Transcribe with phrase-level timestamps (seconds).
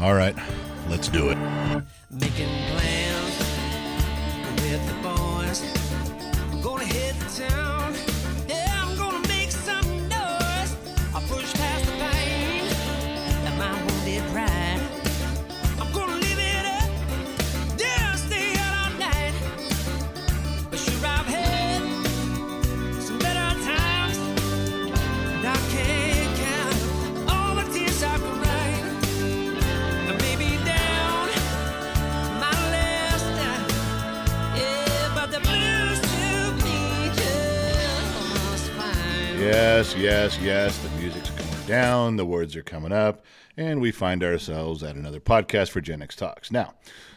[0.00, 0.34] All right,
[0.88, 1.36] let's do it.
[2.10, 3.38] Making plans
[4.62, 5.62] with the boys.
[6.50, 7.59] I'm gonna hit the town.
[39.80, 40.78] Yes, yes, yes.
[40.80, 43.24] The music's coming down, the words are coming up,
[43.56, 46.52] and we find ourselves at another podcast for Gen X Talks.
[46.52, 46.74] Now,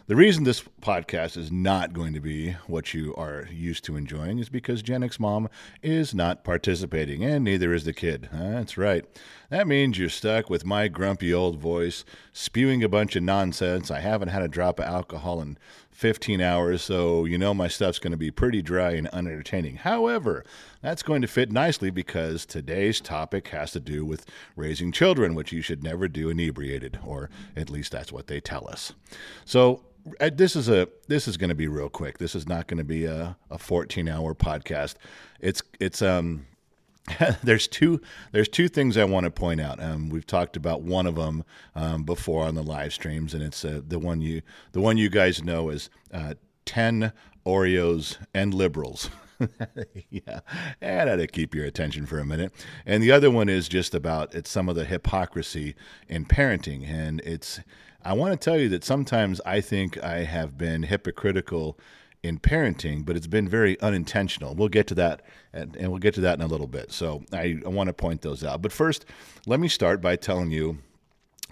[0.08, 4.40] the reason this podcast is not going to be what you are used to enjoying
[4.40, 5.50] is because Gen X Mom
[5.82, 8.30] is not participating, and neither is the kid.
[8.32, 9.04] That's right.
[9.50, 13.92] That means you're stuck with my grumpy old voice spewing a bunch of nonsense.
[13.92, 15.58] I haven't had a drop of alcohol in
[15.94, 19.78] 15 hours, so you know my stuff's going to be pretty dry and unentertaining.
[19.78, 20.44] However,
[20.82, 25.52] that's going to fit nicely because today's topic has to do with raising children, which
[25.52, 28.94] you should never do inebriated, or at least that's what they tell us.
[29.46, 29.84] So,
[30.20, 32.18] uh, this is a this is going to be real quick.
[32.18, 34.96] This is not going to be a, a 14 hour podcast.
[35.40, 36.48] It's it's um
[37.44, 38.02] there's two
[38.32, 39.82] there's two things I want to point out.
[39.82, 41.44] Um, we've talked about one of them
[41.76, 45.10] um, before on the live streams, and it's uh, the one you the one you
[45.10, 47.12] guys know is uh, ten
[47.46, 49.10] Oreos and liberals.
[50.10, 50.40] yeah,
[50.80, 52.54] and to keep your attention for a minute.
[52.86, 55.76] And the other one is just about it's some of the hypocrisy
[56.08, 57.60] in parenting, and it's
[58.06, 61.78] I want to tell you that sometimes I think I have been hypocritical
[62.24, 64.56] in parenting, but it's been very unintentional.
[64.56, 65.22] We'll get to that,
[65.52, 66.92] and, and we'll get to that in a little bit.
[66.92, 68.62] So I, I want to point those out.
[68.62, 69.06] But first,
[69.46, 70.80] let me start by telling you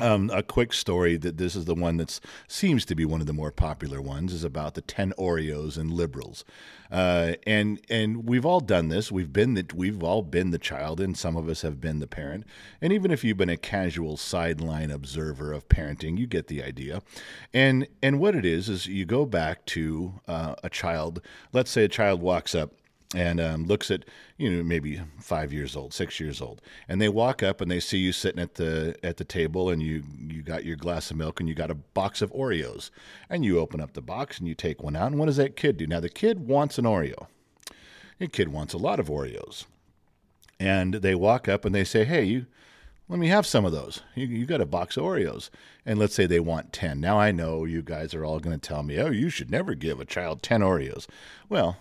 [0.02, 3.28] um, a quick story that this is the one that seems to be one of
[3.28, 6.44] the more popular ones is about the 10 Oreos and liberals.
[6.92, 9.12] Uh, and and we've all done this.
[9.12, 12.08] We've been the, we've all been the child and some of us have been the
[12.08, 12.46] parent.
[12.82, 17.02] And even if you've been a casual sideline observer of parenting, you get the idea.
[17.54, 21.22] And and what it is is you go back to uh, a child,
[21.54, 22.74] let's say a child walks up
[23.16, 24.06] and um, looks at
[24.38, 27.80] you know maybe five years old, six years old, and they walk up and they
[27.80, 31.18] see you sitting at the at the table, and you you got your glass of
[31.18, 32.90] milk and you got a box of Oreos,
[33.30, 35.56] and you open up the box and you take one out, and what does that
[35.56, 35.88] kid do?
[35.88, 37.28] Now the kid wants an Oreo.
[38.20, 39.66] The kid wants a lot of Oreos,
[40.60, 42.46] and they walk up and they say, "Hey, you."
[43.10, 44.04] Let me have some of those.
[44.16, 45.50] You, you got a box of Oreos.
[45.86, 47.02] And let's say they want 10.
[47.02, 49.76] Now I know you guys are all going to tell me, oh, you should never
[49.76, 51.08] give a child 10 Oreos.
[51.50, 51.76] Well,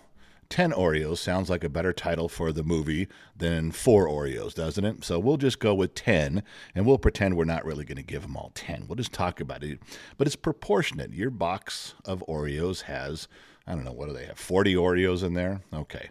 [0.51, 5.03] 10 Oreos sounds like a better title for the movie than 4 Oreos, doesn't it?
[5.03, 6.43] So we'll just go with 10
[6.75, 8.85] and we'll pretend we're not really going to give them all 10.
[8.87, 9.79] We'll just talk about it.
[10.17, 11.13] But it's proportionate.
[11.13, 13.29] Your box of Oreos has,
[13.65, 14.37] I don't know, what do they have?
[14.37, 15.61] 40 Oreos in there?
[15.73, 16.09] Okay.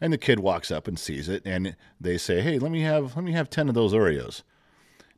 [0.00, 3.14] And the kid walks up and sees it and they say, "Hey, let me have
[3.14, 4.42] let me have 10 of those Oreos."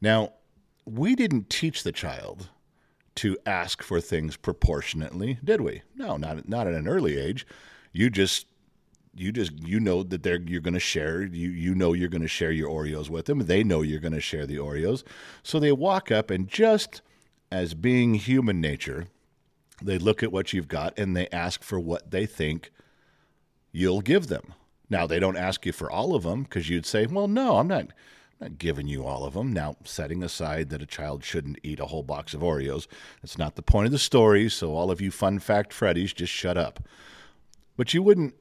[0.00, 0.32] Now,
[0.84, 2.50] we didn't teach the child
[3.14, 5.82] to ask for things proportionately, did we?
[5.94, 7.46] No, not not at an early age.
[7.92, 8.46] You just
[9.16, 12.22] you just you know that they're you're going to share you you know you're going
[12.22, 13.40] to share your Oreos with them.
[13.40, 15.02] They know you're going to share the Oreos.
[15.42, 17.02] So they walk up and just
[17.50, 19.06] as being human nature,
[19.82, 22.70] they look at what you've got and they ask for what they think
[23.72, 24.54] you'll give them.
[24.90, 27.68] Now they don't ask you for all of them because you'd say, "Well, no, I'm
[27.68, 27.88] not
[28.40, 31.86] not giving you all of them." Now, setting aside that a child shouldn't eat a
[31.86, 32.86] whole box of Oreos,
[33.22, 34.48] that's not the point of the story.
[34.48, 36.86] So all of you fun fact Freddies, just shut up.
[37.76, 38.34] But you wouldn't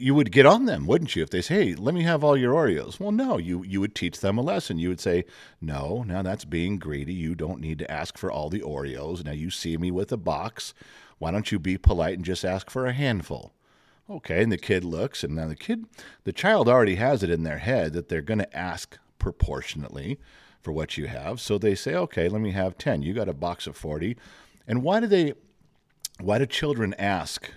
[0.00, 1.22] you would get on them, wouldn't you?
[1.22, 3.94] If they say, "Hey, let me have all your Oreos," well, no, you you would
[3.94, 4.78] teach them a lesson.
[4.78, 5.24] You would say,
[5.60, 7.14] "No, now that's being greedy.
[7.14, 9.24] You don't need to ask for all the Oreos.
[9.24, 10.74] Now you see me with a box.
[11.18, 13.52] Why don't you be polite and just ask for a handful?"
[14.08, 15.84] Okay, and the kid looks, and now the kid,
[16.24, 20.18] the child already has it in their head that they're going to ask proportionately
[20.60, 21.40] for what you have.
[21.40, 23.02] So they say, "Okay, let me have ten.
[23.02, 24.16] You got a box of forty.
[24.66, 25.34] And why do they?
[26.20, 27.50] Why do children ask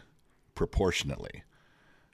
[0.56, 1.44] proportionately?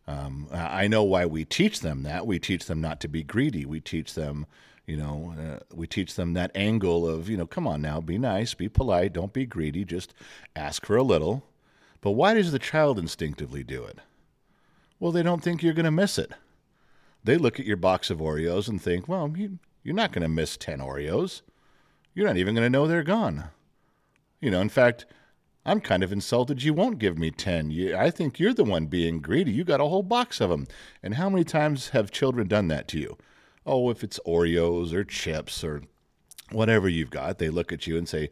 [0.09, 2.25] Um, I know why we teach them that.
[2.25, 3.63] We teach them not to be greedy.
[3.63, 4.47] We teach them,
[4.88, 8.17] you know, uh, we teach them that angle of, you know, come on now, be
[8.17, 10.15] nice, be polite, don't be greedy, just
[10.56, 11.44] ask for a little.
[12.01, 14.00] But why does the child instinctively do it?
[15.00, 16.31] Well, they don't think you're going to miss it.
[17.23, 20.27] They look at your box of Oreos and think, well, you, you're not going to
[20.27, 21.41] miss 10 Oreos.
[22.15, 23.50] You're not even going to know they're gone.
[24.41, 25.05] You know, in fact,
[25.69, 27.69] I'm kind of insulted you won't give me 10.
[27.69, 29.51] You, I think you're the one being greedy.
[29.51, 30.66] You got a whole box of them.
[31.04, 33.18] And how many times have children done that to you?
[33.68, 35.83] Oh, if it's Oreos or chips or
[36.51, 38.31] whatever you've got, they look at you and say,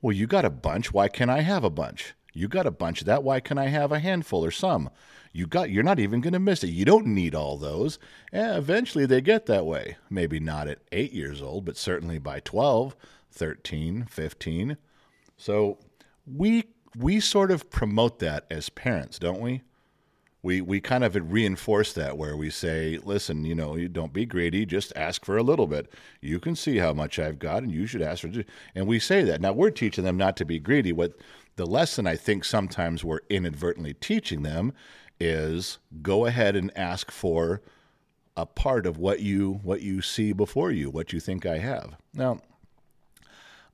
[0.00, 0.90] Well, you got a bunch.
[0.90, 2.14] Why can't I have a bunch?
[2.32, 3.22] You got a bunch of that.
[3.22, 4.88] Why can't I have a handful or some?
[5.30, 5.68] You got.
[5.68, 6.68] You're not even going to miss it.
[6.68, 7.98] You don't need all those.
[8.32, 9.98] And eventually, they get that way.
[10.08, 12.96] Maybe not at eight years old, but certainly by 12,
[13.30, 14.78] 13, 15.
[15.36, 15.78] So
[16.26, 16.64] we
[16.96, 19.62] we sort of promote that as parents, don't we?
[20.40, 24.24] We we kind of reinforce that where we say, listen, you know, you don't be
[24.24, 25.92] greedy, just ask for a little bit.
[26.20, 28.30] You can see how much I've got, and you should ask for.
[28.74, 29.40] And we say that.
[29.40, 30.92] Now we're teaching them not to be greedy.
[30.92, 31.14] What
[31.56, 34.72] the lesson I think sometimes we're inadvertently teaching them
[35.18, 37.60] is go ahead and ask for
[38.36, 41.96] a part of what you what you see before you, what you think I have.
[42.14, 42.38] Now,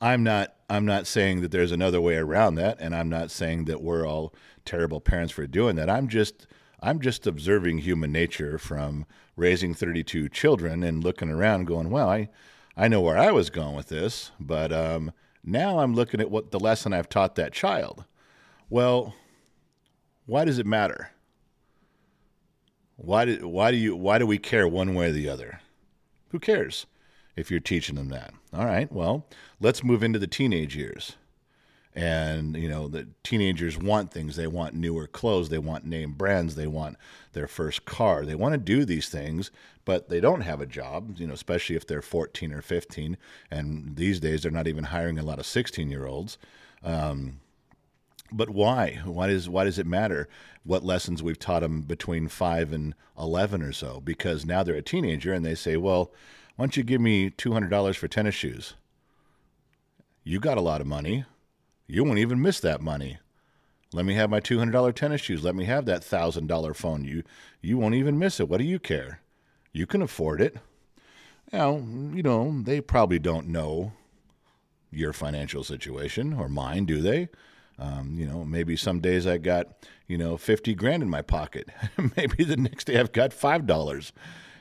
[0.05, 3.65] I'm not I'm not saying that there's another way around that, and I'm not saying
[3.65, 4.35] that we're all
[4.67, 5.89] terrible parents for doing that.
[5.89, 6.47] I'm just
[6.83, 12.29] I'm just observing human nature from raising 32 children and looking around, going, well, I
[12.77, 15.11] I know where I was going with this, but um,
[15.43, 18.05] now I'm looking at what the lesson I've taught that child.
[18.69, 19.15] Well,
[20.27, 21.13] why does it matter?
[22.97, 25.63] Why do why do you why do we care one way or the other?
[26.29, 26.85] Who cares
[27.37, 28.35] if you're teaching them that?
[28.53, 29.27] All right, well,
[29.61, 31.17] let's move into the teenage years.
[31.95, 34.35] And you know, the teenagers want things.
[34.35, 36.97] They want newer clothes, they want name brands, they want
[37.33, 38.25] their first car.
[38.25, 39.53] They want to do these things,
[39.85, 43.17] but they don't have a job, you know, especially if they're 14 or 15.
[43.51, 46.37] And these days they're not even hiring a lot of 16-year-olds.
[46.83, 47.41] Um,
[48.33, 49.01] but why?
[49.05, 50.29] Why does why does it matter
[50.65, 54.01] what lessons we've taught them between five and eleven or so?
[54.01, 56.13] Because now they're a teenager and they say, "Well,
[56.57, 58.75] why don't you give me two hundred dollars for tennis shoes?
[60.23, 61.25] You got a lot of money.
[61.87, 63.19] You won't even miss that money.
[63.93, 65.45] Let me have my two hundred dollar tennis shoes.
[65.45, 67.05] Let me have that thousand dollar phone.
[67.05, 67.23] You
[67.61, 68.49] you won't even miss it.
[68.49, 69.21] What do you care?
[69.73, 70.57] You can afford it.
[71.53, 73.93] Now you know they probably don't know
[74.91, 77.29] your financial situation or mine, do they?
[77.79, 79.67] Um, you know, maybe some days I got,
[80.07, 81.69] you know, 50 grand in my pocket.
[82.17, 84.13] maybe the next day I've got $5.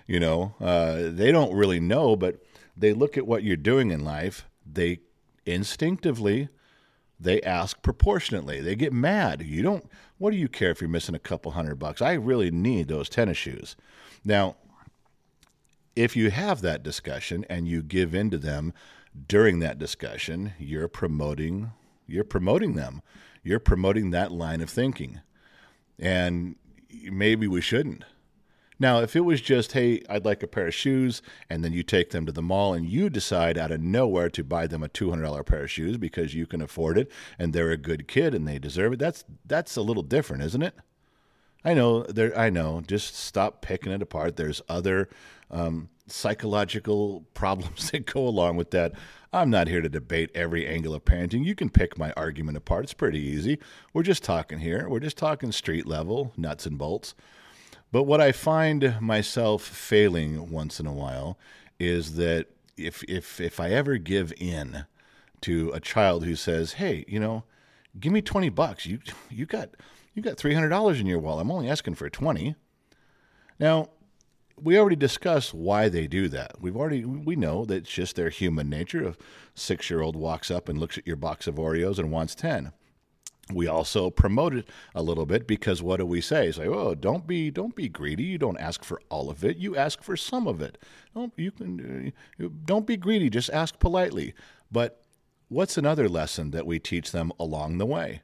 [0.08, 2.44] You know, uh, they don't really know, but
[2.76, 4.46] they look at what you're doing in life.
[4.66, 5.00] They
[5.46, 6.50] instinctively,
[7.20, 8.60] they ask proportionately.
[8.62, 9.42] They get mad.
[9.42, 12.02] You don't, what do you care if you're missing a couple hundred bucks?
[12.02, 13.76] I really need those tennis shoes.
[14.26, 14.56] Now,
[15.96, 18.74] if you have that discussion and you give in to them
[19.28, 21.72] during that discussion, you're promoting
[22.08, 23.02] you're promoting them.
[23.44, 25.22] You're promoting that line of thinking.
[25.98, 26.56] And
[27.10, 28.04] maybe we shouldn't.
[28.80, 31.84] Now, if it was just, hey, I'd like a pair of shoes, and then you
[31.84, 34.90] take them to the mall and you decide out of nowhere to buy them a
[34.90, 38.48] $200 pair of shoes because you can afford it and they're a good kid and
[38.48, 40.76] they deserve it, that's, that's a little different, isn't it?
[41.66, 42.38] I know there.
[42.38, 42.82] I know.
[42.86, 44.36] Just stop picking it apart.
[44.36, 45.10] There's other
[45.50, 48.94] um, psychological problems that go along with that.
[49.32, 51.44] I'm not here to debate every angle of parenting.
[51.44, 52.84] You can pick my argument apart.
[52.84, 53.60] It's pretty easy.
[53.92, 54.88] We're just talking here.
[54.88, 57.16] We're just talking street level, nuts and bolts.
[57.94, 61.38] But what I find myself failing once in a while
[61.80, 64.88] is that if if if I ever give in
[65.42, 67.44] to a child who says, "Hey, you know,
[68.00, 68.88] give me 20 bucks.
[68.88, 68.98] You
[69.30, 69.76] you got
[70.16, 71.44] you got $300 in your wallet.
[71.44, 72.56] I'm only asking for 20."
[73.60, 73.90] Now,
[74.60, 76.60] we already discussed why they do that.
[76.60, 79.08] We've already we know that it's just their human nature.
[79.08, 79.16] A
[79.54, 82.72] six year old walks up and looks at your box of Oreos and wants ten.
[83.52, 86.52] We also promote it a little bit because what do we say?
[86.52, 88.24] Say, oh, don't be don't be greedy.
[88.24, 89.58] You don't ask for all of it.
[89.58, 90.78] You ask for some of it.
[91.14, 93.30] Don't you can uh, don't be greedy.
[93.30, 94.34] Just ask politely.
[94.72, 95.04] But
[95.50, 98.22] what's another lesson that we teach them along the way?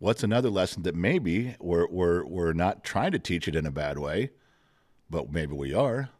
[0.00, 3.72] What's another lesson that maybe we're, we're, we're not trying to teach it in a
[3.72, 4.30] bad way,
[5.10, 6.10] but maybe we are,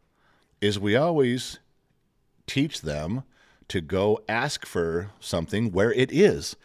[0.61, 1.61] is we always
[2.49, 3.23] teach them
[3.69, 6.57] to go ask for something where it is.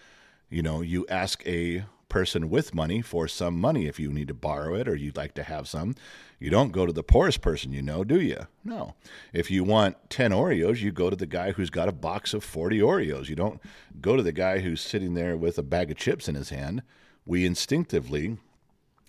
[0.54, 4.36] You know, you ask a person with money for some money if you need to
[4.36, 5.96] borrow it or you'd like to have some.
[6.38, 8.46] You don't go to the poorest person you know, do you?
[8.64, 8.94] No.
[9.34, 12.44] If you want 10 Oreos, you go to the guy who's got a box of
[12.44, 13.30] 40 Oreos.
[13.30, 13.60] You don't
[14.00, 16.84] go to the guy who's sitting there with a bag of chips in his hand.
[17.26, 18.38] We instinctively,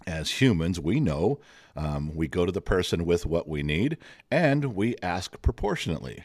[0.06, 1.40] as humans, we know
[1.76, 3.98] um, we go to the person with what we need
[4.30, 6.24] and we ask proportionately.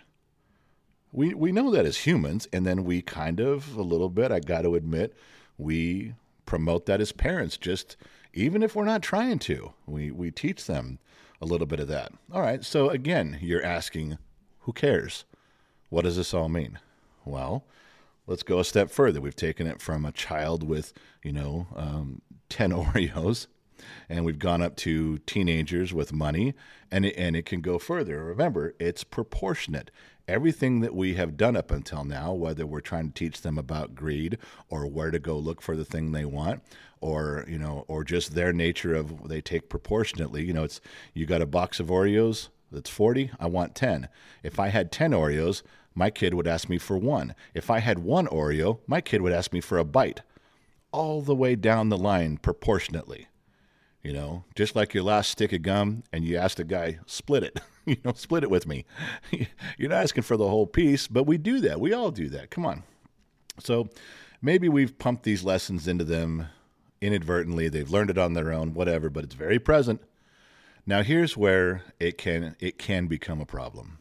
[1.12, 4.40] We, we know that as humans, and then we kind of, a little bit, I
[4.40, 5.16] got to admit,
[5.58, 6.14] we
[6.46, 7.98] promote that as parents, just
[8.34, 9.74] even if we're not trying to.
[9.88, 11.00] We, we teach them
[11.42, 12.12] a little bit of that.
[12.32, 14.18] All right, so again, you're asking,
[14.62, 15.26] who cares?
[15.90, 16.80] What does this all mean?
[17.26, 17.66] Well,
[18.28, 19.20] let's go a step further.
[19.20, 23.48] We've taken it from a child with, you know, um, 10 Oreos
[24.08, 26.54] and we've gone up to teenagers with money,
[26.92, 28.24] and it, and it can go further.
[28.26, 29.92] Remember, it's proportionate.
[30.30, 33.96] Everything that we have done up until now, whether we're trying to teach them about
[33.96, 34.38] greed
[34.70, 36.62] or where to go look for the thing they want,
[37.02, 40.44] or you know, or just their nature of they take proportionately.
[40.44, 40.82] You know, it's
[41.16, 44.08] you got a box of Oreos that's 40, I want 10.
[44.44, 45.64] If I had 10 Oreos,
[45.96, 47.34] my kid would ask me for one.
[47.56, 50.22] If I had one Oreo, my kid would ask me for a bite.
[50.92, 53.28] All the way down the line proportionately.
[54.02, 57.44] You know, just like your last stick of gum and you asked a guy, split
[57.44, 57.60] it.
[57.86, 58.86] you know, split it with me.
[59.78, 61.82] You're not asking for the whole piece, but we do that.
[61.82, 62.50] We all do that.
[62.50, 62.84] Come on.
[63.60, 63.90] So
[64.42, 66.48] maybe we've pumped these lessons into them
[67.02, 67.68] inadvertently.
[67.68, 70.02] They've learned it on their own, whatever, but it's very present.
[70.86, 74.00] Now here's where it can it can become a problem.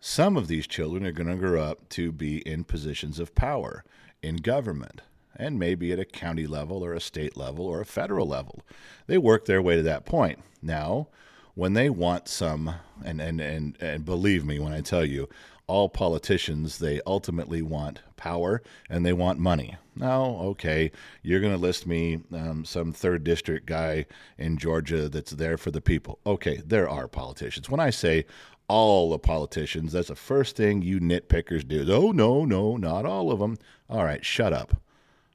[0.00, 3.84] Some of these children are going to grow up to be in positions of power
[4.22, 5.02] in government
[5.38, 8.62] and maybe at a county level or a state level or a federal level.
[9.06, 10.40] They work their way to that point.
[10.62, 11.08] Now,
[11.54, 12.74] when they want some
[13.04, 15.28] and and and, and believe me when I tell you
[15.66, 19.76] all politicians they ultimately want power and they want money.
[19.96, 24.06] Now, okay, you're going to list me um, some third district guy
[24.38, 26.18] in Georgia that's there for the people.
[26.26, 27.70] Okay, there are politicians.
[27.70, 28.26] When I say
[28.68, 31.84] all the politicians, that's the first thing you nitpickers do.
[31.92, 33.56] Oh no, no, not all of them.
[33.88, 34.76] All right, shut up.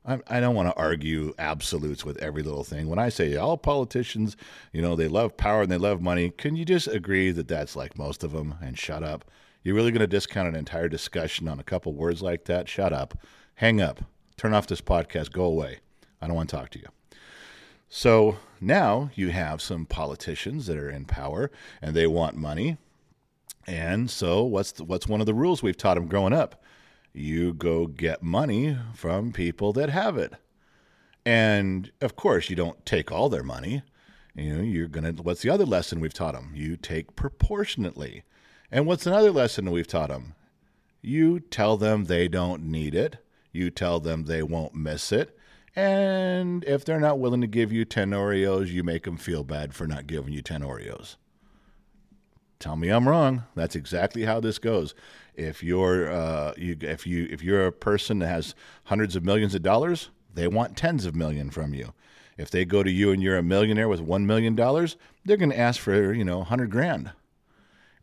[0.05, 2.87] I, I don't want to argue absolutes with every little thing.
[2.87, 4.35] When I say all politicians,
[4.73, 7.75] you know, they love power and they love money, can you just agree that that's
[7.75, 9.25] like most of them and shut up?
[9.63, 12.67] You're really going to discount an entire discussion on a couple words like that?
[12.67, 13.17] Shut up.
[13.55, 14.01] Hang up.
[14.37, 15.31] Turn off this podcast.
[15.31, 15.79] Go away.
[16.19, 16.87] I don't want to talk to you.
[17.89, 22.77] So now you have some politicians that are in power and they want money.
[23.67, 26.60] And so what's the, what's one of the rules we've taught them growing up?
[27.13, 30.33] You go get money from people that have it.
[31.25, 33.83] And of course, you don't take all their money.
[34.35, 36.51] You know, you're going to, what's the other lesson we've taught them?
[36.55, 38.23] You take proportionately.
[38.71, 40.35] And what's another lesson we've taught them?
[41.01, 43.17] You tell them they don't need it.
[43.51, 45.37] You tell them they won't miss it.
[45.75, 49.73] And if they're not willing to give you 10 Oreos, you make them feel bad
[49.73, 51.15] for not giving you 10 Oreos.
[52.59, 53.43] Tell me I'm wrong.
[53.55, 54.93] That's exactly how this goes.
[55.35, 59.55] If you're uh, you, if you if you're a person that has hundreds of millions
[59.55, 61.93] of dollars, they want tens of million from you.
[62.37, 65.51] If they go to you and you're a millionaire with one million dollars, they're going
[65.51, 67.11] to ask for you know hundred grand.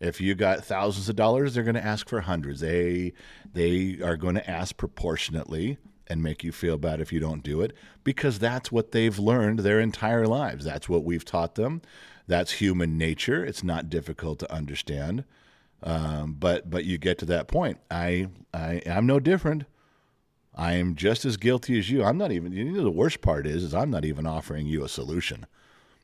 [0.01, 2.61] If you got thousands of dollars, they're going to ask for hundreds.
[2.61, 3.13] They
[3.53, 7.61] they are going to ask proportionately and make you feel bad if you don't do
[7.61, 10.65] it because that's what they've learned their entire lives.
[10.65, 11.83] That's what we've taught them.
[12.27, 13.45] That's human nature.
[13.45, 15.25] It's not difficult to understand.
[15.83, 17.79] Um, but but you get to that point.
[17.91, 19.65] I I I'm no different.
[20.55, 22.03] I am just as guilty as you.
[22.03, 22.53] I'm not even.
[22.53, 25.47] You know, the worst part is, is I'm not even offering you a solution.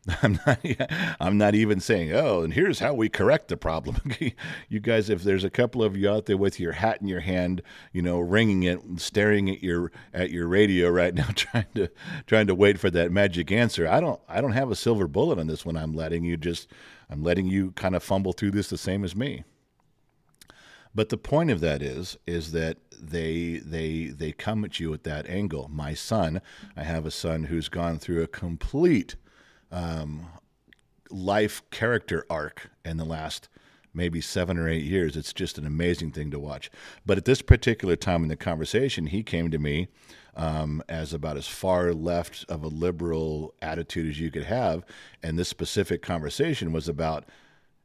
[0.23, 0.61] I'm not.
[1.21, 4.01] I'm not even saying, oh, and here's how we correct the problem.
[4.69, 7.21] you guys, if there's a couple of you out there with your hat in your
[7.21, 7.63] hand,
[7.93, 11.89] you know, wringing it, staring at your at your radio right now, trying to
[12.29, 13.89] trying to wait for that magic answer.
[13.89, 14.21] I don't.
[14.29, 15.77] I don't have a silver bullet on this one.
[15.77, 16.71] I'm letting you just.
[17.11, 19.45] I'm letting you kind of fumble through this the same as me.
[20.95, 25.05] But the point of that is is that they they they come at you at
[25.05, 25.69] that angle.
[25.73, 26.41] My son,
[26.77, 29.17] I have a son who's gone through a complete
[29.73, 30.27] um,
[31.11, 33.49] life character arc in the last
[33.93, 35.17] maybe seven or eight years.
[35.17, 36.71] It's just an amazing thing to watch.
[37.07, 39.89] But at this particular time in the conversation, he came to me
[40.37, 44.85] um, as about as far left of a liberal attitude as you could have.
[45.23, 47.25] And this specific conversation was about,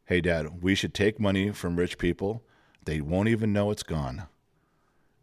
[0.05, 2.43] hey, Dad, we should take money from rich people
[2.89, 4.23] they won't even know it's gone.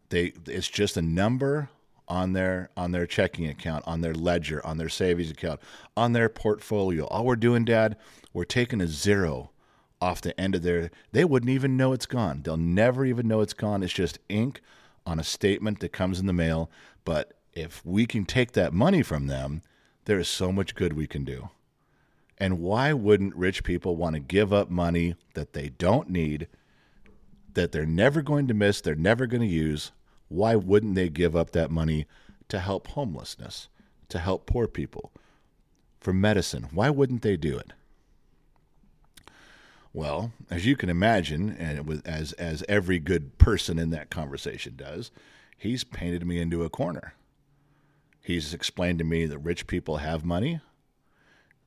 [0.07, 1.67] They it's just a number
[2.07, 5.59] on their on their checking account, on their ledger, on their savings account,
[5.97, 7.05] on their portfolio.
[7.07, 7.97] All we're doing, Dad,
[8.31, 9.51] we're taking a zero
[9.99, 12.41] off the end of their they wouldn't even know it's gone.
[12.41, 13.83] They'll never even know it's gone.
[13.83, 14.61] It's just ink
[15.05, 16.71] on a statement that comes in the mail.
[17.03, 19.61] But if we can take that money from them,
[20.05, 21.49] there is so much good we can do.
[22.37, 26.47] And why wouldn't rich people want to give up money that they don't need
[27.57, 29.91] that they're never going to miss, they're never going to use,
[30.27, 32.05] why wouldn't they give up that money
[32.49, 33.67] to help homelessness,
[34.09, 35.11] to help poor people,
[35.99, 36.67] for medicine?
[36.71, 37.73] Why wouldn't they do it?
[39.91, 45.09] Well, as you can imagine, and as as every good person in that conversation does,
[45.57, 47.15] he's painted me into a corner.
[48.21, 50.61] He's explained to me that rich people have money,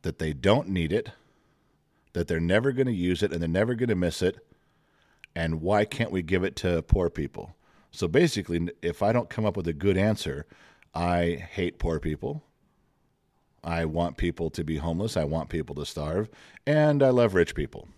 [0.03, 1.11] that they don't need it,
[2.13, 4.47] that they're never going to use it, and they're never going to miss it,
[5.35, 7.57] and why can't we give it to poor people?
[7.91, 10.47] So basically, if I don't come up with a good answer,
[10.95, 12.43] I hate poor people.
[13.63, 15.17] I want people to be homeless.
[15.17, 16.31] I want people to starve.
[16.67, 17.89] And I love rich people.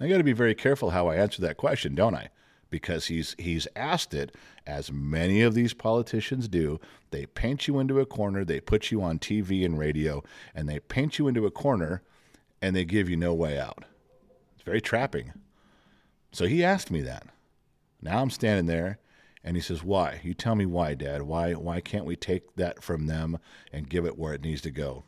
[0.00, 2.28] I got to be very careful how I answer that question, don't I?
[2.70, 6.78] Because he's he's asked it as many of these politicians do.
[7.10, 10.22] They paint you into a corner, they put you on TV and radio,
[10.54, 12.02] and they paint you into a corner
[12.60, 13.84] and they give you no way out.
[14.54, 15.32] It's very trapping.
[16.32, 17.26] So he asked me that.
[18.00, 18.98] Now I'm standing there
[19.42, 20.20] and he says, "Why?
[20.22, 21.22] You tell me why, Dad.
[21.22, 21.54] Why?
[21.54, 23.38] Why can't we take that from them
[23.72, 25.04] and give it where it needs to go?"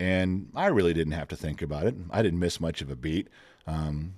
[0.00, 1.94] And I really didn't have to think about it.
[2.10, 3.28] I didn't miss much of a beat.
[3.66, 4.14] Um,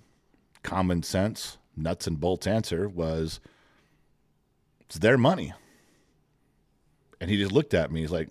[0.62, 3.40] common sense, nuts and bolts answer was,
[4.80, 5.52] "It's their money."
[7.20, 8.00] And he just looked at me.
[8.00, 8.30] He's like,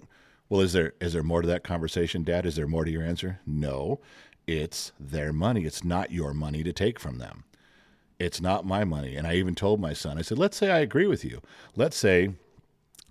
[0.49, 2.45] "Well, is there is there more to that conversation, Dad?
[2.45, 3.99] Is there more to your answer?" No,
[4.47, 5.65] it's their money.
[5.65, 7.43] It's not your money to take from them.
[8.19, 9.15] It's not my money.
[9.15, 11.41] And I even told my son, I said, let's say I agree with you.
[11.75, 12.33] Let's say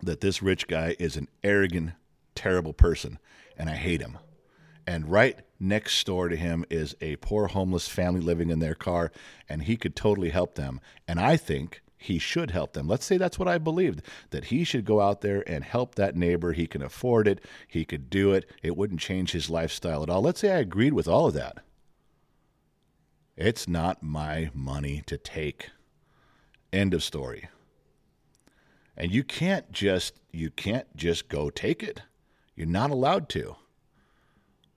[0.02, 1.92] that this rich guy is an arrogant,
[2.34, 3.18] terrible person,
[3.56, 4.18] and I hate him.
[4.86, 9.12] And right next door to him is a poor homeless family living in their car,
[9.48, 10.80] and he could totally help them.
[11.08, 12.86] And I think he should help them.
[12.86, 16.16] Let's say that's what I believed that he should go out there and help that
[16.16, 16.52] neighbor.
[16.52, 20.20] He can afford it, he could do it, it wouldn't change his lifestyle at all.
[20.20, 21.64] Let's say I agreed with all of that.
[23.36, 25.70] It's not my money to take.
[26.72, 27.48] End of story.
[28.96, 32.02] And you can't just you can't just go take it.
[32.54, 33.56] You're not allowed to.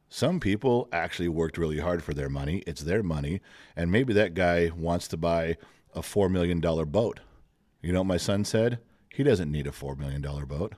[0.09, 2.63] Some people actually worked really hard for their money.
[2.65, 3.41] It's their money,
[3.75, 5.57] and maybe that guy wants to buy
[5.93, 7.19] a 4 million dollar boat.
[7.81, 8.79] You know what my son said?
[9.13, 10.73] He doesn't need a 4 million dollar boat.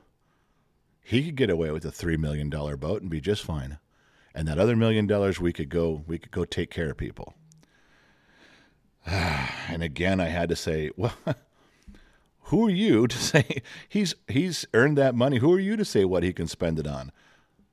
[1.02, 3.80] He could get away with a 3 million dollar boat and be just fine.
[4.36, 7.36] And that other million dollars we could go we could go take care of people.
[9.70, 11.14] And again, I had to say, well,
[12.44, 15.38] who are you to say he's he's earned that money?
[15.38, 17.12] Who are you to say what he can spend it on?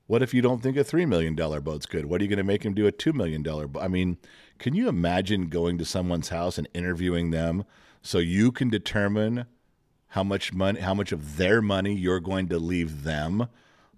[0.06, 2.06] What if you don't think a three million dollar boat's good?
[2.06, 3.82] What are you going to make him do a two million dollar boat?
[3.82, 4.18] I mean,
[4.58, 7.64] can you imagine going to someone's house and interviewing them
[8.02, 9.46] so you can determine
[10.08, 13.48] how much money, how much of their money you're going to leave them?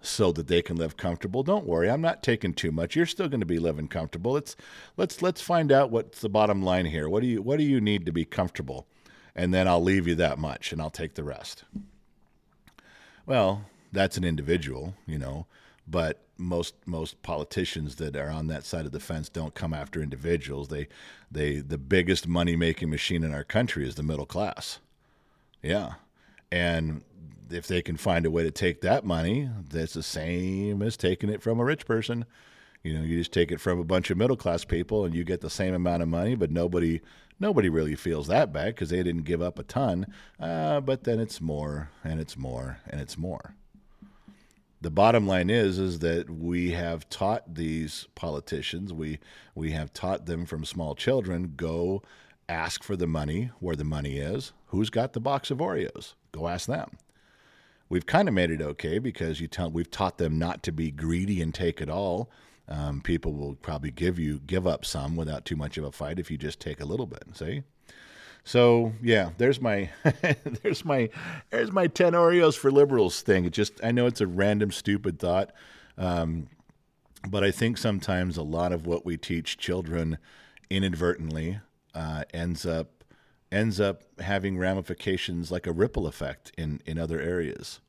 [0.01, 1.43] So that they can live comfortable.
[1.43, 2.95] Don't worry, I'm not taking too much.
[2.95, 4.33] You're still going to be living comfortable.
[4.33, 4.57] Let's
[4.97, 7.09] let's let's find out what's the bottom line here.
[7.09, 8.87] What do you what do you need to be comfortable?
[9.35, 11.65] And then I'll leave you that much and I'll take the rest.
[13.27, 15.47] Well, that's an individual, you know,
[15.87, 20.01] but most most politicians that are on that side of the fence don't come after
[20.01, 20.69] individuals.
[20.69, 20.89] They
[21.31, 24.79] they the biggest money making machine in our country is the middle class.
[25.63, 25.95] Yeah.
[26.51, 27.03] And
[27.51, 31.31] if they can find a way to take that money, that's the same as taking
[31.31, 32.25] it from a rich person.
[32.83, 35.25] You know, you just take it from a bunch of middle class people and you
[35.25, 37.01] get the same amount of money, but nobody
[37.41, 40.07] nobody really feels that bad because they didn't give up a ton.
[40.41, 43.55] Uh, but then it's more and it's more and it's more.
[44.81, 49.19] The bottom line is is that we have taught these politicians, we
[49.55, 52.03] we have taught them from small children, go
[52.49, 54.53] ask for the money where the money is.
[54.67, 56.15] Who's got the box of Oreos?
[56.31, 56.97] Go ask them
[57.89, 60.91] we've kind of made it okay because you tell we've taught them not to be
[60.91, 62.31] greedy and take it all.
[62.69, 66.19] Um, people will probably give you give up some without too much of a fight
[66.19, 67.25] if you just take a little bit.
[67.35, 67.63] See.
[68.45, 69.91] So yeah, there's my
[70.63, 71.09] there's my
[71.51, 73.45] there's my ten Oreos for liberals thing.
[73.45, 75.53] It just I know it's a random stupid thought,
[75.97, 76.49] um,
[77.29, 80.19] but I think sometimes a lot of what we teach children
[80.71, 81.61] inadvertently
[81.95, 82.98] uh, ends up
[83.51, 87.81] ends up having ramifications like a ripple effect in, in other areas.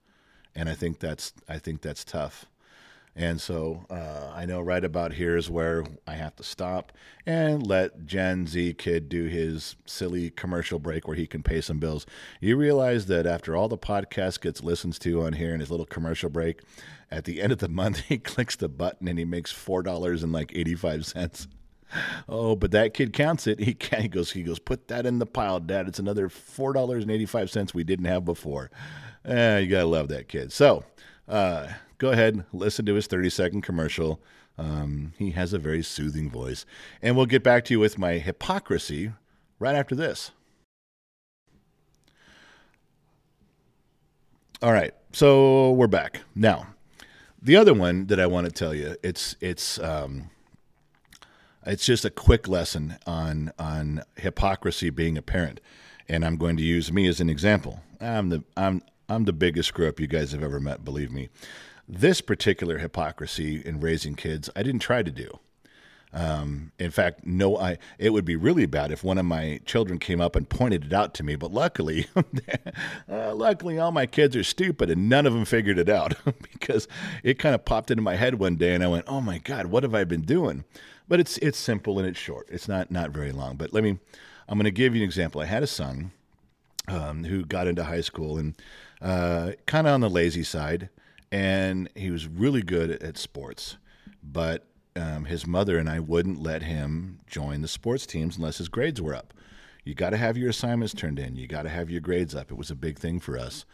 [0.55, 2.45] And I think that's I think that's tough.
[3.15, 6.93] And so uh, I know right about here is where I have to stop
[7.25, 11.79] and let Gen Z kid do his silly commercial break where he can pay some
[11.79, 12.05] bills.
[12.39, 15.85] You realize that after all the podcast gets listens to on here in his little
[15.85, 16.61] commercial break,
[17.11, 20.23] at the end of the month he clicks the button and he makes four dollars
[20.23, 21.47] and like eighty five cents.
[22.27, 23.59] Oh, but that kid counts it.
[23.69, 24.31] He, he goes.
[24.31, 24.59] He goes.
[24.59, 25.87] Put that in the pile, Dad.
[25.87, 28.69] It's another four dollars and eighty five cents we didn't have before.
[29.25, 30.51] Eh, you gotta love that kid.
[30.51, 30.83] So,
[31.27, 34.21] uh, go ahead, listen to his thirty second commercial.
[34.57, 36.65] Um, he has a very soothing voice,
[37.01, 39.13] and we'll get back to you with my hypocrisy
[39.59, 40.31] right after this.
[44.61, 46.67] All right, so we're back now.
[47.41, 49.79] The other one that I want to tell you, it's it's.
[49.79, 50.29] Um,
[51.69, 55.61] it's just a quick lesson on on hypocrisy being apparent,
[56.07, 57.81] and I'm going to use me as an example.
[58.01, 60.83] I'm the I'm I'm the biggest screw up you guys have ever met.
[60.83, 61.29] Believe me.
[61.87, 65.39] This particular hypocrisy in raising kids, I didn't try to do.
[66.11, 69.99] Um, in fact, no, I it would be really bad if one of my children
[69.99, 71.35] came up and pointed it out to me.
[71.35, 72.07] But luckily,
[73.09, 76.15] uh, luckily, all my kids are stupid and none of them figured it out
[76.51, 76.87] because
[77.23, 79.67] it kind of popped into my head one day, and I went, "Oh my God,
[79.67, 80.63] what have I been doing?"
[81.09, 82.47] But it's it's simple and it's short.
[82.49, 83.57] It's not not very long.
[83.57, 83.97] But let me,
[84.47, 85.41] I'm going to give you an example.
[85.41, 86.11] I had a son
[86.87, 88.55] um, who got into high school and
[89.01, 90.89] uh, kind of on the lazy side,
[91.31, 93.77] and he was really good at, at sports,
[94.23, 98.69] but um, his mother and I wouldn't let him join the sports teams unless his
[98.69, 99.33] grades were up.
[99.83, 101.35] You got to have your assignments turned in.
[101.35, 102.51] You got to have your grades up.
[102.51, 103.65] It was a big thing for us,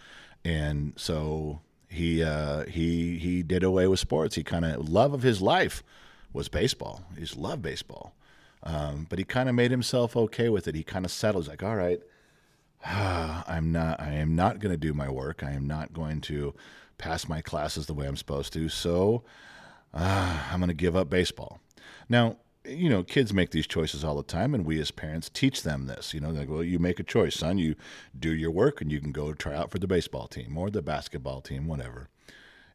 [0.45, 4.35] and so he uh, he he did away with sports.
[4.35, 5.83] He kind of love of his life
[6.35, 7.03] was baseball.
[7.15, 8.13] He just loved baseball,
[8.63, 10.75] um, but he kind of made himself okay with it.
[10.75, 11.45] He kind of settled.
[11.45, 12.01] He's like, all right,
[12.85, 13.99] I'm not.
[13.99, 15.43] I am not going to do my work.
[15.43, 16.53] I am not going to
[16.97, 18.69] pass my classes the way I'm supposed to.
[18.69, 19.23] So
[19.93, 21.59] uh, I'm going to give up baseball.
[22.07, 25.63] Now, you know, kids make these choices all the time, and we as parents teach
[25.63, 26.13] them this.
[26.13, 27.57] You know, like, well, you make a choice, son.
[27.57, 27.75] You
[28.17, 30.81] do your work, and you can go try out for the baseball team or the
[30.81, 32.09] basketball team, whatever.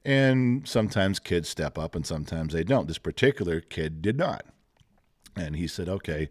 [0.05, 2.89] And sometimes kids step up, and sometimes they don't.
[2.89, 4.47] This particular kid did not,
[5.37, 6.31] and he said, "Okay,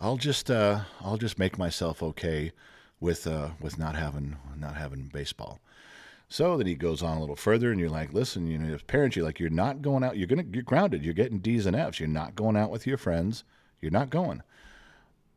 [0.00, 2.52] I'll just, uh, I'll just make myself okay
[2.98, 5.60] with, uh, with not having, not having baseball."
[6.28, 8.82] So then he goes on a little further, and you're like, listen, you know, as
[8.82, 10.16] parents, you're like, you're not going out.
[10.16, 11.04] You're gonna, you're grounded.
[11.04, 12.00] You're getting D's and F's.
[12.00, 13.44] You're not going out with your friends.
[13.80, 14.42] You're not going.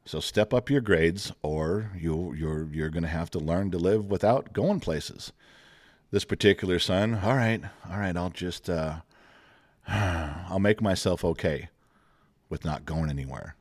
[0.06, 4.06] So step up your grades, or you you're you're gonna have to learn to live
[4.06, 5.34] without going places.
[6.12, 8.98] This particular son, all right, all right, I'll just, uh,
[9.88, 11.70] I'll make myself okay
[12.50, 13.56] with not going anywhere.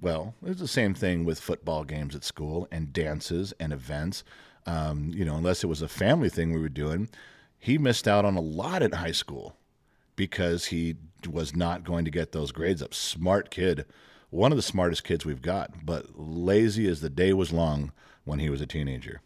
[0.00, 4.24] Well, it's the same thing with football games at school and dances and events
[4.66, 7.08] um, you know, unless it was a family thing we were doing,
[7.58, 9.56] he missed out on a lot in high school
[10.16, 10.96] because he
[11.28, 12.94] was not going to get those grades up.
[12.94, 13.86] Smart kid,
[14.30, 17.92] one of the smartest kids we've got, but lazy as the day was long
[18.24, 19.20] when he was a teenager.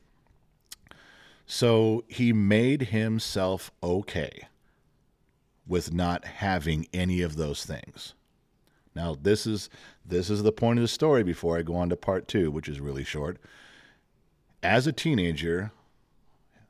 [1.46, 4.48] So he made himself okay
[5.66, 8.14] with not having any of those things.
[8.94, 9.68] Now this is
[10.04, 12.68] this is the point of the story before I go on to part 2, which
[12.68, 13.38] is really short
[14.64, 15.70] as a teenager,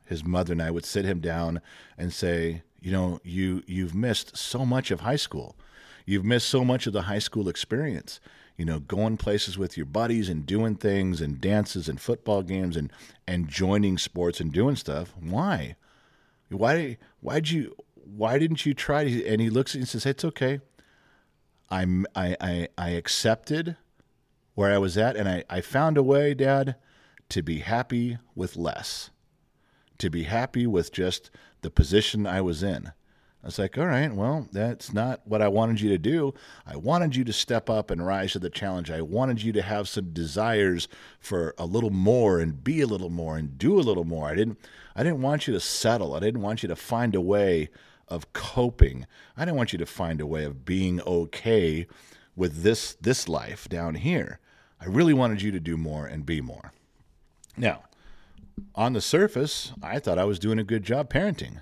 [0.04, 1.62] his mother and I would sit him down
[1.96, 5.56] and say, you know, you you've missed so much of high school.
[6.04, 8.20] You've missed so much of the high school experience.
[8.56, 12.76] You know, going places with your buddies and doing things and dances and football games
[12.76, 12.92] and
[13.26, 15.14] and joining sports and doing stuff.
[15.18, 15.76] Why?
[16.50, 20.60] Why why'd you why didn't you try and he looks at and says, It's okay.
[21.68, 23.76] I'm I I, I accepted
[24.54, 26.76] where I was at and I, I found a way, Dad,
[27.30, 29.10] to be happy with less,
[29.98, 31.30] to be happy with just
[31.62, 32.92] the position I was in.
[33.44, 36.32] I was like, all right, well, that's not what I wanted you to do.
[36.66, 38.90] I wanted you to step up and rise to the challenge.
[38.90, 40.88] I wanted you to have some desires
[41.20, 44.28] for a little more and be a little more and do a little more.
[44.28, 44.58] I didn't
[44.96, 46.14] I didn't want you to settle.
[46.14, 47.68] I didn't want you to find a way
[48.08, 49.06] of coping.
[49.36, 51.86] I didn't want you to find a way of being okay
[52.34, 54.40] with this this life down here.
[54.80, 56.72] I really wanted you to do more and be more.
[57.58, 57.82] Now,
[58.74, 61.60] on the surface, I thought I was doing a good job parenting.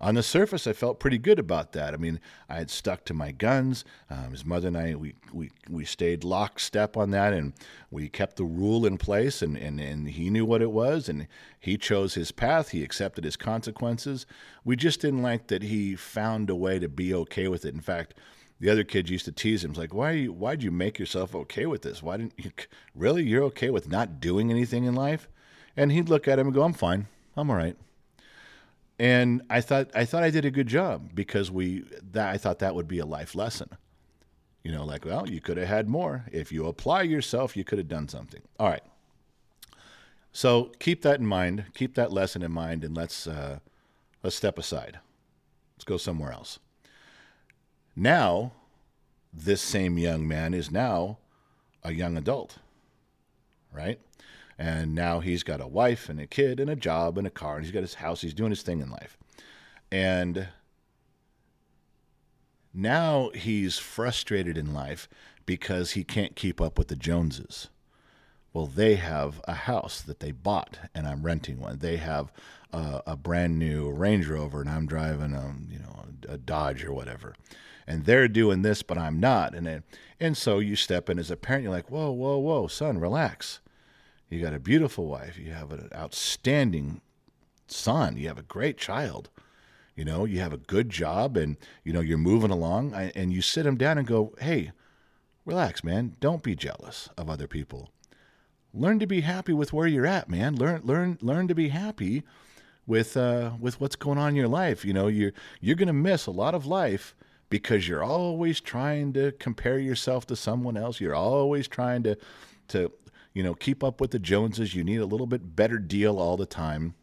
[0.00, 1.92] On the surface, I felt pretty good about that.
[1.92, 3.84] I mean, I had stuck to my guns.
[4.08, 7.52] Um, his mother and I, we, we, we stayed lockstep on that, and
[7.90, 11.28] we kept the rule in place, and, and, and he knew what it was, and
[11.58, 12.70] he chose his path.
[12.70, 14.24] He accepted his consequences.
[14.64, 17.74] We just didn't like that he found a way to be okay with it.
[17.74, 18.14] In fact,
[18.58, 19.74] the other kids used to tease him.
[19.74, 20.24] Like, why?
[20.26, 22.02] Why'd you make yourself okay with this?
[22.02, 22.50] Why didn't you?
[22.94, 25.28] Really, you're okay with not doing anything in life?
[25.76, 27.06] And he'd look at him and go, "I'm fine.
[27.36, 27.76] I'm all right."
[29.00, 31.84] And I thought, I thought I did a good job because we.
[32.12, 33.70] That I thought that would be a life lesson.
[34.62, 36.26] You know, like, well, you could have had more.
[36.30, 38.42] If you apply yourself, you could have done something.
[38.58, 38.82] All right.
[40.32, 41.64] So keep that in mind.
[41.72, 43.60] Keep that lesson in mind, and let's uh,
[44.22, 45.00] let's step aside.
[45.76, 46.58] Let's go somewhere else.
[47.96, 48.52] Now,
[49.32, 51.16] this same young man is now
[51.82, 52.58] a young adult,
[53.72, 53.98] right?
[54.60, 57.56] And now he's got a wife and a kid and a job and a car,
[57.56, 58.20] and he's got his house.
[58.20, 59.16] He's doing his thing in life.
[59.90, 60.48] And
[62.74, 65.08] now he's frustrated in life
[65.46, 67.70] because he can't keep up with the Joneses.
[68.52, 71.78] Well, they have a house that they bought, and I'm renting one.
[71.78, 72.30] They have
[72.70, 76.84] a, a brand new Range Rover, and I'm driving a you know a, a Dodge
[76.84, 77.34] or whatever
[77.86, 79.52] and they're doing this, but I'm not.
[79.52, 79.82] And then,
[80.20, 83.58] and so you step in as a parent, you're like, whoa, whoa, whoa, son, relax.
[84.30, 85.38] You got a beautiful wife.
[85.38, 87.00] You have an outstanding
[87.66, 88.16] son.
[88.16, 89.28] You have a great child.
[89.96, 93.42] You know, you have a good job and, you know, you're moving along and you
[93.42, 94.70] sit them down and go, hey,
[95.44, 96.16] relax, man.
[96.20, 97.90] Don't be jealous of other people.
[98.72, 100.54] Learn to be happy with where you're at, man.
[100.54, 102.22] Learn, learn, learn to be happy
[102.86, 104.84] with uh, with what's going on in your life.
[104.84, 107.14] You know, you're you're gonna miss a lot of life
[107.48, 111.00] because you're always trying to compare yourself to someone else.
[111.00, 112.16] You're always trying to
[112.68, 112.92] to
[113.32, 114.74] you know keep up with the Joneses.
[114.74, 116.94] You need a little bit better deal all the time,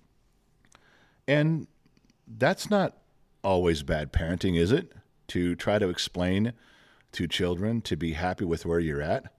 [1.27, 1.67] and
[2.27, 2.97] that's not
[3.43, 4.91] always bad parenting, is it?
[5.29, 6.53] To try to explain
[7.13, 9.31] to children to be happy with where you're at.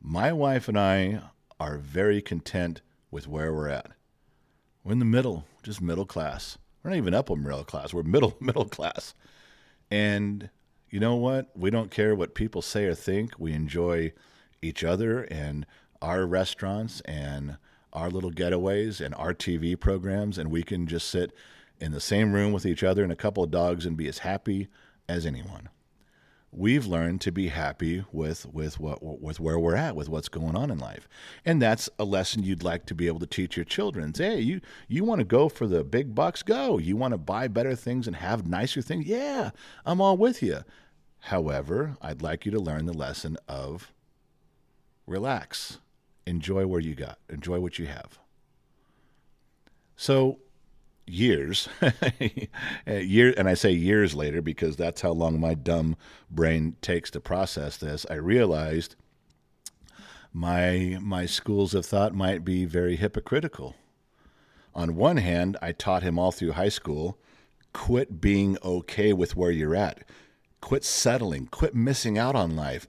[0.00, 1.22] My wife and I
[1.58, 3.90] are very content with where we're at.
[4.84, 6.58] We're in the middle, just middle class.
[6.82, 7.92] We're not even upper middle class.
[7.92, 9.14] We're middle middle class.
[9.90, 10.50] And
[10.90, 11.50] you know what?
[11.56, 13.32] We don't care what people say or think.
[13.38, 14.12] We enjoy
[14.62, 15.66] each other and
[16.00, 17.56] our restaurants and
[17.92, 21.32] our little getaways and our TV programs and we can just sit
[21.80, 24.18] in the same room with each other and a couple of dogs and be as
[24.18, 24.68] happy
[25.08, 25.68] as anyone.
[26.50, 30.56] We've learned to be happy with with what with where we're at with what's going
[30.56, 31.06] on in life.
[31.44, 34.14] And that's a lesson you'd like to be able to teach your children.
[34.14, 36.78] Say hey you you want to go for the big bucks go.
[36.78, 39.06] You want to buy better things and have nicer things?
[39.06, 39.50] Yeah
[39.84, 40.60] i'm all with you
[41.20, 43.92] however i'd like you to learn the lesson of
[45.08, 45.78] relax.
[46.26, 47.18] Enjoy where you got.
[47.28, 48.18] Enjoy what you have.
[49.96, 50.38] So
[51.06, 55.96] years, eh, year, and I say years later because that's how long my dumb
[56.30, 58.06] brain takes to process this.
[58.10, 58.94] I realized
[60.32, 63.74] my my schools of thought might be very hypocritical.
[64.74, 67.18] On one hand, I taught him all through high school,
[67.72, 70.04] quit being okay with where you're at,
[70.60, 72.86] quit settling, quit missing out on life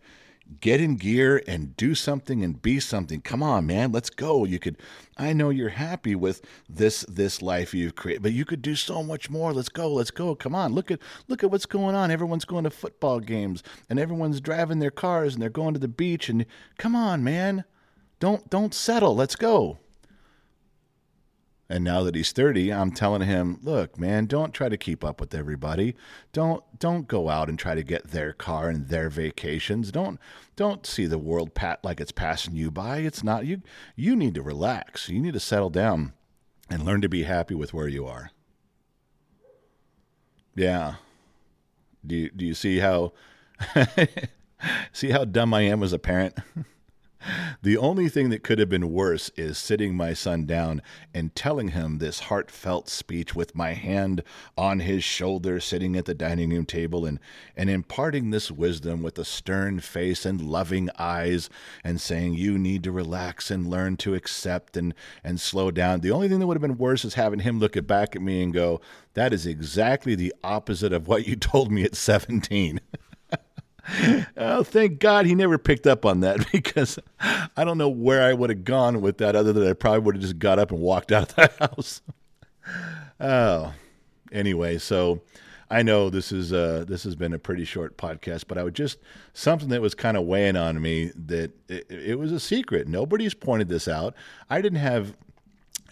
[0.62, 3.22] get in gear and do something and be something.
[3.22, 4.46] Come on, man, let's go.
[4.46, 4.78] You could
[5.18, 9.04] I know you're happy with this this life you've created, but you could do so
[9.04, 9.54] much more.
[9.54, 9.92] Let's go.
[9.92, 10.34] Let's go.
[10.36, 10.74] Come on.
[10.74, 12.12] Look at look at what's going on.
[12.12, 15.88] Everyone's going to football games and everyone's driving their cars and they're going to the
[15.88, 16.46] beach and
[16.78, 17.66] come on, man.
[18.20, 19.16] Don't don't settle.
[19.16, 19.78] Let's go.
[21.72, 25.22] And now that he's 30, I'm telling him, look, man, don't try to keep up
[25.22, 25.96] with everybody.
[26.34, 29.92] Don't don't go out and try to get their car and their vacations.
[29.92, 30.20] Don't
[30.56, 33.00] don't see the world pat like it's passing you by.
[33.00, 33.62] It's not you
[33.96, 35.10] you need to relax.
[35.10, 36.14] You need to settle down
[36.72, 38.32] and learn to be happy with where you are.
[40.56, 40.96] Yeah.
[42.06, 43.14] Do you, do you see how
[44.92, 46.36] see how dumb I am as a parent?
[47.62, 50.82] The only thing that could have been worse is sitting my son down
[51.14, 54.24] and telling him this heartfelt speech with my hand
[54.58, 57.20] on his shoulder, sitting at the dining room table, and,
[57.58, 61.50] and imparting this wisdom with a stern face and loving eyes,
[61.84, 66.00] and saying, You need to relax and learn to accept and, and slow down.
[66.00, 68.42] The only thing that would have been worse is having him look back at me
[68.42, 68.80] and go,
[69.16, 72.80] That is exactly the opposite of what you told me at 17.
[74.38, 77.00] Oh, thank God he never picked up on that because
[77.56, 80.16] I don't know where I would have gone with that other than I probably would
[80.16, 82.02] have just got up and walked out of the house.
[83.20, 83.74] oh,
[84.32, 85.22] anyway, so
[85.72, 88.76] I know this is uh, this has been a pretty short podcast, but I would
[88.76, 88.98] just
[89.34, 92.88] something that was kind of weighing on me that it, it was a secret.
[92.88, 94.16] Nobody's pointed this out.
[94.50, 95.16] I didn't have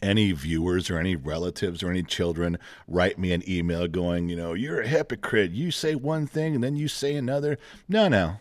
[0.02, 2.58] any viewers or any relatives or any children
[2.88, 5.52] write me an email going, you know, you're a hypocrite.
[5.52, 7.58] You say one thing and then you say another.
[7.88, 8.40] No, no.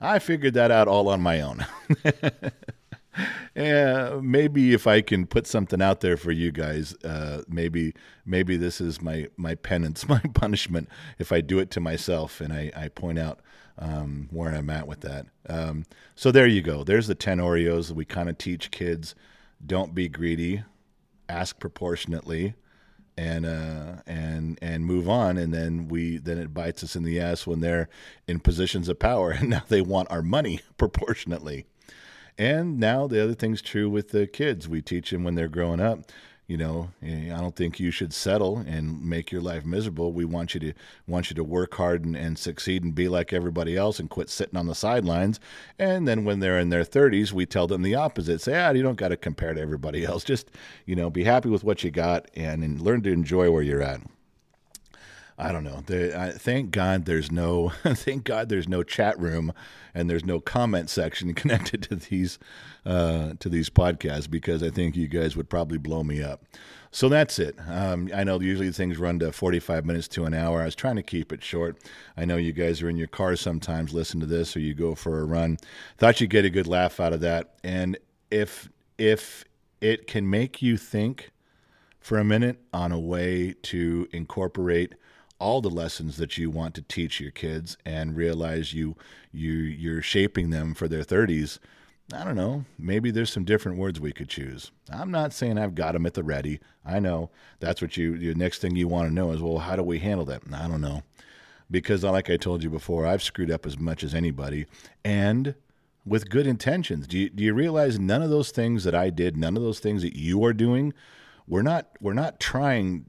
[0.00, 1.66] I figured that out all on my own.
[3.56, 7.94] yeah, maybe if I can put something out there for you guys, uh, maybe
[8.24, 12.52] maybe this is my my penance, my punishment if I do it to myself and
[12.52, 13.40] I, I point out
[13.78, 15.26] um, where I'm at with that.
[15.48, 16.84] Um, so there you go.
[16.84, 17.88] There's the ten Oreos.
[17.88, 19.14] That we kind of teach kids
[19.64, 20.62] don't be greedy
[21.28, 22.54] ask proportionately
[23.16, 27.20] and uh, and and move on, and then we then it bites us in the
[27.20, 27.88] ass when they're
[28.28, 31.66] in positions of power, and now they want our money proportionately.
[32.40, 34.68] And now the other thing's true with the kids.
[34.68, 36.04] We teach them when they're growing up
[36.48, 40.12] you know i don't think you should settle and make your life miserable.
[40.12, 40.72] We want you to
[41.06, 44.30] want you to work hard and, and succeed and be like everybody else and quit
[44.30, 45.38] sitting on the sidelines.
[45.78, 48.40] And then when they're in their 30s we tell them the opposite.
[48.40, 50.24] Say ah you don't got to compare to everybody else.
[50.24, 50.50] Just
[50.86, 53.82] you know be happy with what you got and, and learn to enjoy where you're
[53.82, 54.00] at
[55.40, 55.84] I don't know.
[56.16, 59.52] I, thank God there's no thank God there's no chat room
[59.94, 62.38] and there's no comment section connected to these
[62.84, 66.44] uh, to these podcasts because I think you guys would probably blow me up.
[66.90, 67.54] So that's it.
[67.68, 70.62] Um, I know usually things run to 45 minutes to an hour.
[70.62, 71.76] I was trying to keep it short.
[72.16, 74.94] I know you guys are in your car sometimes, listen to this, or you go
[74.94, 75.58] for a run.
[75.98, 77.54] Thought you'd get a good laugh out of that.
[77.62, 77.98] And
[78.30, 79.44] if if
[79.80, 81.30] it can make you think
[82.00, 84.94] for a minute on a way to incorporate
[85.38, 88.96] all the lessons that you want to teach your kids and realize you
[89.32, 91.58] you you're shaping them for their 30s
[92.14, 92.64] I don't know.
[92.78, 94.70] Maybe there's some different words we could choose.
[94.90, 96.58] I'm not saying I've got them at the ready.
[96.84, 98.16] I know that's what you.
[98.16, 100.42] The next thing you want to know is, well, how do we handle that?
[100.50, 101.02] I don't know,
[101.70, 104.66] because like I told you before, I've screwed up as much as anybody,
[105.04, 105.54] and
[106.06, 107.06] with good intentions.
[107.06, 109.78] Do you, do you realize none of those things that I did, none of those
[109.78, 110.94] things that you are doing,
[111.48, 113.06] we're not we're not trying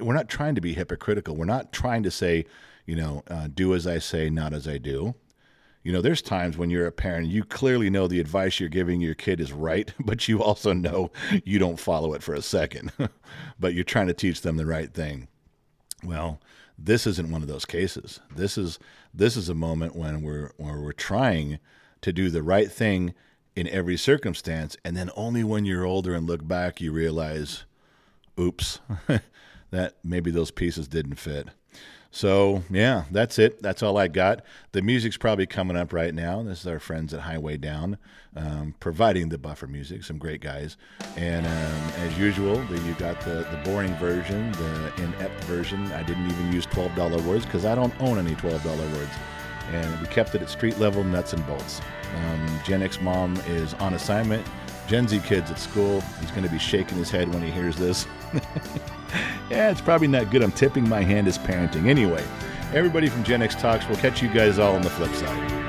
[0.00, 1.36] we're not trying to be hypocritical.
[1.36, 2.46] We're not trying to say,
[2.86, 5.14] you know, uh, do as I say, not as I do.
[5.82, 9.02] You know, there's times when you're a parent, you clearly know the advice you're giving
[9.02, 11.12] your kid is right, but you also know
[11.44, 12.90] you don't follow it for a second,
[13.60, 15.28] but you're trying to teach them the right thing.
[16.02, 16.40] Well,
[16.78, 18.20] this isn't one of those cases.
[18.34, 18.78] This is
[19.12, 21.58] this is a moment when we're where we're trying
[22.00, 23.14] to do the right thing
[23.56, 27.64] in every circumstance, and then only when you're older and look back, you realize,
[28.38, 28.80] oops,
[29.70, 31.48] that maybe those pieces didn't fit.
[32.14, 33.60] So yeah, that's it.
[33.60, 34.44] That's all I got.
[34.70, 36.44] The music's probably coming up right now.
[36.44, 37.98] This is our friends at Highway Down,
[38.36, 40.04] um, providing the buffer music.
[40.04, 40.76] Some great guys.
[41.16, 45.90] And um, as usual, the, you got the, the boring version, the inept version.
[45.90, 49.12] I didn't even use twelve dollar words because I don't own any twelve dollar words.
[49.72, 51.80] And we kept it at street level, nuts and bolts.
[52.14, 54.46] Um, Gen X mom is on assignment.
[54.86, 56.00] Gen Z kids at school.
[56.20, 58.06] He's going to be shaking his head when he hears this.
[59.50, 60.42] yeah, it's probably not good.
[60.42, 61.86] I'm tipping my hand as parenting.
[61.88, 62.24] Anyway,
[62.72, 65.63] everybody from Gen X Talks, we'll catch you guys all on the flip side.